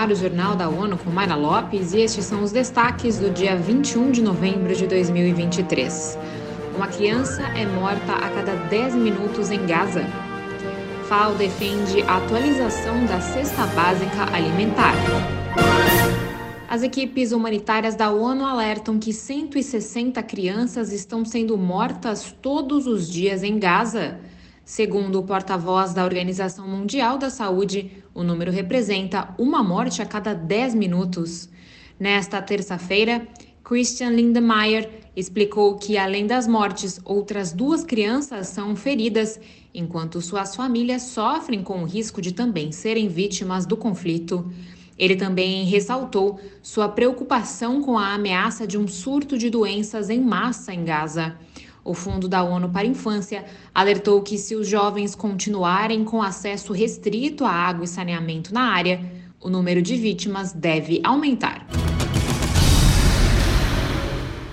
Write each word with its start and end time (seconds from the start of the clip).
ar 0.00 0.10
o 0.10 0.14
Jornal 0.14 0.56
da 0.56 0.66
ONU 0.66 0.96
com 0.96 1.10
Mara 1.10 1.34
Lopes 1.34 1.92
e 1.92 2.00
estes 2.00 2.24
são 2.24 2.42
os 2.42 2.50
destaques 2.50 3.18
do 3.18 3.28
dia 3.28 3.54
21 3.54 4.10
de 4.10 4.22
novembro 4.22 4.74
de 4.74 4.86
2023. 4.86 6.18
Uma 6.74 6.86
criança 6.86 7.42
é 7.42 7.66
morta 7.66 8.14
a 8.14 8.30
cada 8.30 8.54
10 8.70 8.94
minutos 8.94 9.50
em 9.50 9.66
Gaza. 9.66 10.02
FAO 11.06 11.34
defende 11.34 12.00
a 12.04 12.16
atualização 12.16 13.04
da 13.04 13.20
cesta 13.20 13.66
básica 13.66 14.34
alimentar. 14.34 14.94
As 16.66 16.82
equipes 16.82 17.32
humanitárias 17.32 17.94
da 17.94 18.10
ONU 18.10 18.46
alertam 18.46 18.98
que 18.98 19.12
160 19.12 20.22
crianças 20.22 20.94
estão 20.94 21.26
sendo 21.26 21.58
mortas 21.58 22.34
todos 22.40 22.86
os 22.86 23.06
dias 23.06 23.42
em 23.42 23.58
Gaza. 23.58 24.18
Segundo 24.70 25.18
o 25.18 25.24
porta-voz 25.24 25.92
da 25.92 26.04
Organização 26.04 26.64
Mundial 26.68 27.18
da 27.18 27.28
Saúde, 27.28 27.90
o 28.14 28.22
número 28.22 28.52
representa 28.52 29.34
uma 29.36 29.64
morte 29.64 30.00
a 30.00 30.06
cada 30.06 30.32
10 30.32 30.76
minutos. 30.76 31.48
Nesta 31.98 32.40
terça-feira, 32.40 33.26
Christian 33.64 34.10
Lindemeyer 34.10 34.88
explicou 35.16 35.76
que, 35.76 35.98
além 35.98 36.24
das 36.24 36.46
mortes, 36.46 37.00
outras 37.04 37.52
duas 37.52 37.82
crianças 37.82 38.46
são 38.46 38.76
feridas, 38.76 39.40
enquanto 39.74 40.20
suas 40.20 40.54
famílias 40.54 41.02
sofrem 41.02 41.64
com 41.64 41.82
o 41.82 41.84
risco 41.84 42.22
de 42.22 42.30
também 42.30 42.70
serem 42.70 43.08
vítimas 43.08 43.66
do 43.66 43.76
conflito. 43.76 44.48
Ele 44.96 45.16
também 45.16 45.64
ressaltou 45.64 46.38
sua 46.62 46.88
preocupação 46.88 47.82
com 47.82 47.98
a 47.98 48.14
ameaça 48.14 48.68
de 48.68 48.78
um 48.78 48.86
surto 48.86 49.36
de 49.36 49.50
doenças 49.50 50.08
em 50.08 50.20
massa 50.20 50.72
em 50.72 50.84
Gaza. 50.84 51.36
O 51.84 51.94
Fundo 51.94 52.28
da 52.28 52.42
ONU 52.42 52.68
para 52.68 52.82
a 52.82 52.90
Infância 52.90 53.44
alertou 53.74 54.22
que, 54.22 54.36
se 54.36 54.54
os 54.54 54.68
jovens 54.68 55.14
continuarem 55.14 56.04
com 56.04 56.22
acesso 56.22 56.72
restrito 56.72 57.44
à 57.44 57.50
água 57.50 57.84
e 57.84 57.88
saneamento 57.88 58.52
na 58.52 58.62
área, 58.62 59.00
o 59.40 59.48
número 59.48 59.80
de 59.80 59.96
vítimas 59.96 60.52
deve 60.52 61.00
aumentar. 61.02 61.66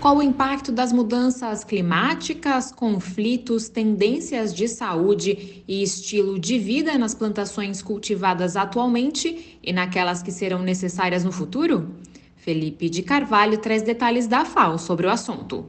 Qual 0.00 0.18
o 0.18 0.22
impacto 0.22 0.70
das 0.70 0.92
mudanças 0.92 1.64
climáticas, 1.64 2.70
conflitos, 2.70 3.68
tendências 3.68 4.54
de 4.54 4.68
saúde 4.68 5.64
e 5.66 5.82
estilo 5.82 6.38
de 6.38 6.56
vida 6.56 6.96
nas 6.96 7.16
plantações 7.16 7.82
cultivadas 7.82 8.56
atualmente 8.56 9.58
e 9.60 9.72
naquelas 9.72 10.22
que 10.22 10.30
serão 10.30 10.62
necessárias 10.62 11.24
no 11.24 11.32
futuro? 11.32 11.96
Felipe 12.36 12.88
de 12.88 13.02
Carvalho 13.02 13.58
traz 13.58 13.82
detalhes 13.82 14.28
da 14.28 14.44
FAO 14.44 14.78
sobre 14.78 15.04
o 15.04 15.10
assunto. 15.10 15.68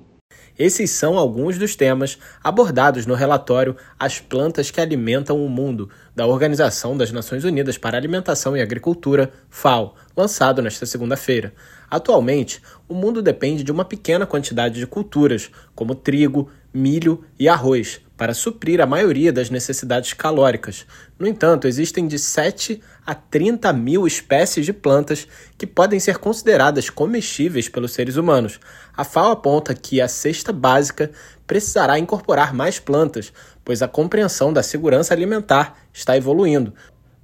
Esses 0.60 0.92
são 0.92 1.18
alguns 1.18 1.58
dos 1.58 1.74
temas 1.74 2.20
abordados 2.44 3.06
no 3.06 3.14
relatório 3.14 3.78
As 3.98 4.20
Plantas 4.20 4.70
que 4.70 4.82
Alimentam 4.82 5.42
o 5.42 5.48
Mundo, 5.48 5.90
da 6.14 6.28
Organização 6.28 6.98
das 6.98 7.14
Nações 7.14 7.46
Unidas 7.46 7.78
para 7.78 7.98
Alimentação 7.98 8.58
e 8.58 8.62
Agricultura, 8.62 9.32
FAO, 9.50 9.96
lançado 10.18 10.62
nesta 10.62 10.86
segunda-feira. 10.86 11.54
Atualmente, 11.90 12.62
o 12.90 12.94
mundo 12.94 13.22
depende 13.22 13.64
de 13.64 13.72
uma 13.72 13.86
pequena 13.86 14.26
quantidade 14.26 14.82
de 14.82 14.86
culturas, 14.86 15.50
como 15.74 15.96
trigo, 15.96 16.50
milho 16.74 17.24
e 17.40 17.48
arroz, 17.48 18.02
para 18.20 18.34
suprir 18.34 18.82
a 18.82 18.86
maioria 18.86 19.32
das 19.32 19.50
necessidades 19.50 20.12
calóricas. 20.12 20.86
No 21.18 21.26
entanto, 21.26 21.70
existem 21.70 22.06
de 22.06 22.20
7 22.20 22.82
a 23.06 23.16
30 23.16 23.72
mil 23.72 24.06
espécies 24.06 24.66
de 24.66 24.74
plantas 24.74 25.26
que 25.58 25.66
podem 25.66 26.02
ser 26.02 26.18
consideradas 26.18 26.90
comestíveis 26.90 27.70
pelos 27.70 27.94
seres 27.94 28.18
humanos. 28.18 28.60
A 28.96 29.06
FAO 29.06 29.32
aponta 29.32 29.74
que 29.74 30.02
a 30.02 30.08
cesta 30.10 30.52
básica 30.52 31.10
precisará 31.48 31.98
incorporar 31.98 32.54
mais 32.54 32.78
plantas, 32.78 33.32
pois 33.64 33.82
a 33.82 33.88
compreensão 33.88 34.52
da 34.52 34.62
segurança 34.62 35.14
alimentar 35.14 35.78
está 35.94 36.18
evoluindo. 36.18 36.74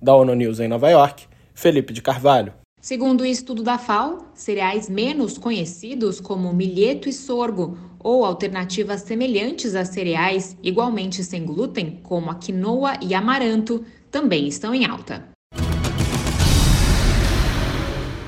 Da 0.01 0.15
ONU 0.15 0.33
News 0.33 0.61
em 0.61 0.69
Nova 0.69 0.89
York, 0.89 1.27
Felipe 1.53 1.91
de 1.91 2.01
Carvalho. 2.01 2.64
Segundo 2.85 3.21
o 3.21 3.25
estudo 3.25 3.63
da 3.63 3.79
FAO, 3.79 4.27
cereais 4.35 4.87
menos 4.87 5.39
conhecidos 5.39 6.19
como 6.19 6.53
milheto 6.53 7.09
e 7.09 7.13
sorgo 7.13 7.75
ou 7.97 8.23
alternativas 8.23 9.01
semelhantes 9.01 9.73
a 9.73 9.83
cereais 9.83 10.55
igualmente 10.61 11.23
sem 11.23 11.43
glúten, 11.43 11.99
como 12.03 12.29
a 12.29 12.35
quinoa 12.35 12.99
e 13.01 13.15
amaranto, 13.15 13.83
também 14.11 14.47
estão 14.47 14.71
em 14.71 14.85
alta. 14.85 15.27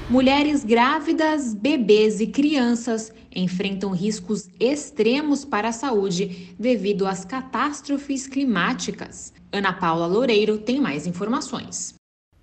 Mulheres 0.10 0.64
grávidas, 0.64 1.54
bebês 1.54 2.20
e 2.20 2.26
crianças 2.26 3.14
enfrentam 3.36 3.92
riscos 3.92 4.50
extremos 4.60 5.46
para 5.46 5.70
a 5.70 5.72
saúde 5.72 6.56
devido 6.58 7.06
às 7.06 7.24
catástrofes 7.24 8.26
climáticas. 8.26 9.32
Ana 9.52 9.72
Paula 9.72 10.08
Loureiro 10.08 10.58
tem 10.58 10.82
mais 10.82 11.06
informações. 11.06 11.97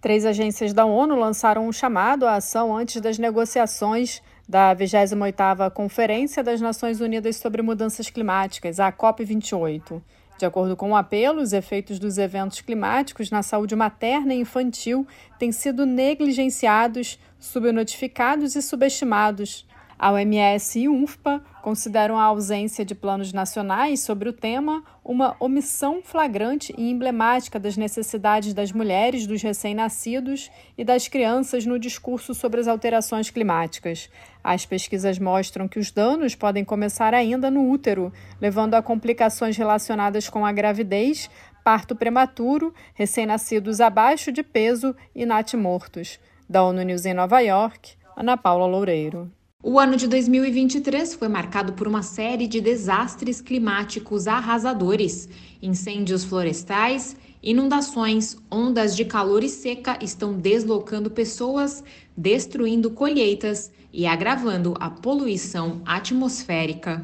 Três 0.04 0.26
agências 0.26 0.74
da 0.74 0.84
ONU 0.84 1.18
lançaram 1.18 1.66
um 1.66 1.72
chamado 1.72 2.26
à 2.26 2.34
ação 2.34 2.76
antes 2.76 3.00
das 3.00 3.16
negociações 3.16 4.20
da 4.46 4.76
28ª 4.76 5.70
Conferência 5.70 6.44
das 6.44 6.60
Nações 6.60 7.00
Unidas 7.00 7.36
sobre 7.36 7.62
Mudanças 7.62 8.10
Climáticas, 8.10 8.78
a 8.78 8.92
COP28. 8.92 10.02
De 10.36 10.44
acordo 10.44 10.76
com 10.76 10.90
o 10.90 10.94
apelo, 10.94 11.40
os 11.40 11.54
efeitos 11.54 11.98
dos 11.98 12.18
eventos 12.18 12.60
climáticos 12.60 13.30
na 13.30 13.42
saúde 13.42 13.74
materna 13.74 14.34
e 14.34 14.40
infantil 14.40 15.06
têm 15.38 15.50
sido 15.50 15.86
negligenciados, 15.86 17.18
subnotificados 17.40 18.56
e 18.56 18.60
subestimados. 18.60 19.66
A 20.04 20.12
OMS 20.12 20.78
e 20.78 20.86
UNFPA 20.86 21.42
consideram 21.62 22.18
a 22.18 22.24
ausência 22.24 22.84
de 22.84 22.94
planos 22.94 23.32
nacionais 23.32 24.00
sobre 24.00 24.28
o 24.28 24.34
tema 24.34 24.84
uma 25.02 25.34
omissão 25.40 26.02
flagrante 26.02 26.74
e 26.76 26.90
emblemática 26.90 27.58
das 27.58 27.78
necessidades 27.78 28.52
das 28.52 28.70
mulheres, 28.70 29.26
dos 29.26 29.40
recém-nascidos 29.40 30.50
e 30.76 30.84
das 30.84 31.08
crianças 31.08 31.64
no 31.64 31.78
discurso 31.78 32.34
sobre 32.34 32.60
as 32.60 32.68
alterações 32.68 33.30
climáticas. 33.30 34.10
As 34.44 34.66
pesquisas 34.66 35.18
mostram 35.18 35.66
que 35.66 35.78
os 35.78 35.90
danos 35.90 36.34
podem 36.34 36.66
começar 36.66 37.14
ainda 37.14 37.50
no 37.50 37.66
útero, 37.70 38.12
levando 38.38 38.74
a 38.74 38.82
complicações 38.82 39.56
relacionadas 39.56 40.28
com 40.28 40.44
a 40.44 40.52
gravidez, 40.52 41.30
parto 41.64 41.96
prematuro, 41.96 42.74
recém-nascidos 42.92 43.80
abaixo 43.80 44.30
de 44.30 44.42
peso 44.42 44.94
e 45.14 45.24
natimortos. 45.24 46.20
Da 46.46 46.62
ONU 46.62 46.82
News 46.82 47.06
em 47.06 47.14
Nova 47.14 47.40
York, 47.40 47.94
Ana 48.14 48.36
Paula 48.36 48.66
Loureiro. 48.66 49.32
O 49.66 49.80
ano 49.80 49.96
de 49.96 50.06
2023 50.06 51.14
foi 51.14 51.26
marcado 51.26 51.72
por 51.72 51.88
uma 51.88 52.02
série 52.02 52.46
de 52.46 52.60
desastres 52.60 53.40
climáticos 53.40 54.26
arrasadores, 54.26 55.26
incêndios 55.62 56.22
florestais, 56.22 57.16
inundações, 57.42 58.36
ondas 58.52 58.94
de 58.94 59.06
calor 59.06 59.42
e 59.42 59.48
seca 59.48 59.96
estão 60.02 60.34
deslocando 60.34 61.10
pessoas, 61.10 61.82
destruindo 62.14 62.90
colheitas 62.90 63.72
e 63.90 64.04
agravando 64.04 64.74
a 64.78 64.90
poluição 64.90 65.80
atmosférica. 65.86 67.02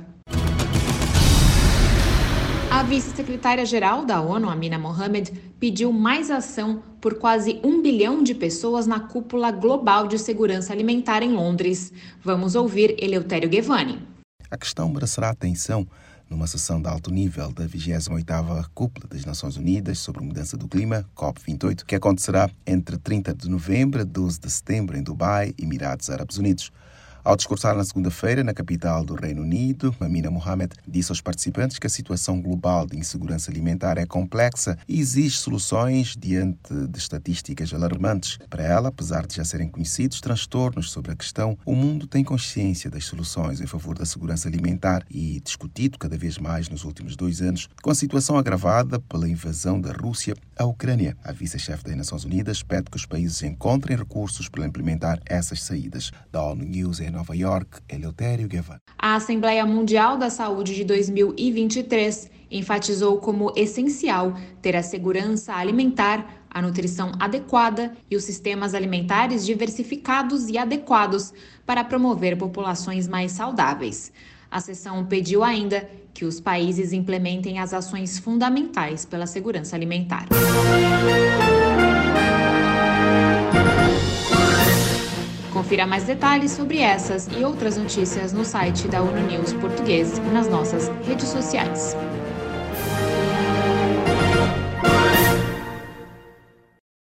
A 2.81 2.83
vice-secretária-geral 2.83 4.07
da 4.07 4.23
ONU, 4.23 4.49
Amina 4.49 4.79
Mohamed, 4.79 5.31
pediu 5.61 5.93
mais 5.93 6.31
ação 6.31 6.83
por 6.99 7.17
quase 7.19 7.61
um 7.63 7.83
bilhão 7.83 8.23
de 8.23 8.35
pessoas 8.35 8.87
na 8.87 8.99
cúpula 8.99 9.51
global 9.51 10.09
de 10.09 10.19
segurança 10.19 10.73
alimentar 10.73 11.23
em 11.23 11.31
Londres. 11.31 11.93
Vamos 12.25 12.55
ouvir 12.55 12.97
Eleutério 12.99 13.51
Guevani. 13.51 14.03
A 14.51 14.57
questão 14.57 14.89
merecerá 14.89 15.29
atenção 15.29 15.87
numa 16.31 16.47
sessão 16.47 16.81
de 16.81 16.89
alto 16.89 17.11
nível 17.11 17.53
da 17.53 17.67
28ª 17.67 18.65
Cúpula 18.75 19.07
das 19.11 19.27
Nações 19.27 19.59
Unidas 19.59 19.99
sobre 19.99 20.25
Mudança 20.25 20.57
do 20.57 20.67
Clima, 20.67 21.05
COP28, 21.15 21.85
que 21.85 21.97
acontecerá 21.97 22.49
entre 22.67 22.97
30 22.97 23.35
de 23.35 23.51
novembro 23.51 24.01
e 24.01 24.05
12 24.07 24.41
de 24.41 24.51
setembro 24.51 24.97
em 24.97 25.03
Dubai, 25.03 25.53
Emirados 25.59 26.09
Árabes 26.09 26.39
Unidos. 26.39 26.73
Ao 27.23 27.37
discursar 27.37 27.77
na 27.77 27.85
segunda-feira 27.85 28.43
na 28.43 28.55
capital 28.55 29.05
do 29.05 29.15
Reino 29.15 29.43
Unido, 29.43 29.95
Mamina 30.01 30.31
Mohamed 30.31 30.75
disse 30.89 31.13
aos 31.13 31.21
participantes 31.21 31.79
que 31.79 31.87
a 31.87 31.91
situação 31.91 32.41
global 32.41 32.87
de 32.87 32.97
insegurança 32.97 33.51
alimentar 33.51 33.99
é 33.99 34.07
complexa 34.07 34.79
e 34.89 34.99
exige 34.99 35.37
soluções 35.37 36.17
diante 36.19 36.73
de 36.89 36.99
estatísticas 36.99 37.75
alarmantes. 37.75 38.39
Para 38.49 38.65
ela, 38.65 38.89
apesar 38.89 39.27
de 39.27 39.37
já 39.37 39.45
serem 39.45 39.69
conhecidos 39.69 40.19
transtornos 40.21 40.91
sobre 40.91 41.13
a 41.13 41.17
questão, 41.17 41.59
o 41.67 41.75
mundo 41.75 42.07
tem 42.07 42.25
consciência 42.25 42.89
das 42.89 43.05
soluções 43.05 43.61
em 43.61 43.67
favor 43.67 43.99
da 43.99 44.07
segurança 44.07 44.49
alimentar 44.49 45.05
e 45.11 45.41
discutido 45.41 45.99
cada 45.99 46.17
vez 46.17 46.39
mais 46.39 46.71
nos 46.71 46.85
últimos 46.85 47.17
dois 47.17 47.43
anos, 47.43 47.69
com 47.83 47.91
a 47.91 47.95
situação 47.95 48.39
agravada 48.39 48.99
pela 48.99 49.29
invasão 49.29 49.79
da 49.79 49.93
Rússia 49.93 50.35
à 50.57 50.65
Ucrânia. 50.65 51.15
A 51.23 51.33
vice-chefe 51.33 51.85
das 51.85 51.97
Nações 51.97 52.25
Unidas 52.25 52.63
pede 52.63 52.91
que 52.91 52.97
os 52.97 53.05
países 53.05 53.43
encontrem 53.43 53.97
recursos 53.97 54.49
para 54.49 54.67
implementar 54.67 55.21
essas 55.27 55.63
saídas. 55.63 56.11
Da 56.33 56.43
ONU 56.43 56.65
News 56.65 56.99
em 57.11 57.13
Nova 57.13 57.37
York, 57.37 57.81
Eleutério 57.89 58.49
Guevara. 58.49 58.81
A 58.97 59.17
Assembleia 59.17 59.67
Mundial 59.67 60.17
da 60.17 60.31
Saúde 60.31 60.75
de 60.75 60.85
2023 60.85 62.31
enfatizou 62.51 63.19
como 63.19 63.53
essencial 63.55 64.35
ter 64.63 64.75
a 64.77 64.83
segurança 64.83 65.55
alimentar, 65.55 66.45
a 66.49 66.63
nutrição 66.63 67.13
adequada 67.21 67.93
e 68.11 68.17
os 68.17 68.25
sistemas 68.25 68.75
alimentares 68.75 69.45
diversificados 69.45 70.49
e 70.49 70.57
adequados 70.57 71.33
para 71.67 71.85
promover 71.85 72.37
populações 72.37 73.07
mais 73.07 73.33
saudáveis. 73.33 74.13
A 74.51 74.61
sessão 74.61 75.05
pediu 75.05 75.45
ainda 75.45 75.89
que 76.13 76.25
os 76.25 76.41
países 76.41 76.93
implementem 76.93 77.61
as 77.61 77.73
ações 77.73 78.19
fundamentais 78.19 79.05
pela 79.05 79.27
segurança 79.27 79.77
alimentar. 79.77 80.27
Confira 85.71 85.87
mais 85.87 86.03
detalhes 86.03 86.51
sobre 86.51 86.81
essas 86.81 87.29
e 87.29 87.45
outras 87.45 87.77
notícias 87.77 88.33
no 88.33 88.45
site 88.45 88.89
da 88.89 89.01
ONU 89.01 89.21
News 89.21 89.53
Português 89.53 90.19
e 90.19 90.35
nas 90.35 90.49
nossas 90.49 90.89
redes 91.07 91.29
sociais. 91.29 91.95